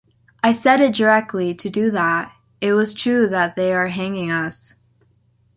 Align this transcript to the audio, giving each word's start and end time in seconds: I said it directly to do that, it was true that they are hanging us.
I 0.41 0.51
said 0.51 0.79
it 0.81 0.95
directly 0.95 1.53
to 1.53 1.69
do 1.69 1.91
that, 1.91 2.33
it 2.59 2.73
was 2.73 2.95
true 2.95 3.29
that 3.29 3.55
they 3.55 3.71
are 3.71 3.89
hanging 3.89 4.31
us. 4.31 4.73